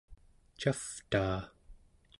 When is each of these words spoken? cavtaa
cavtaa 0.61 1.39